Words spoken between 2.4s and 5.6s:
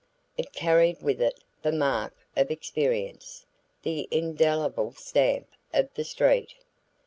experience, the indelible stamp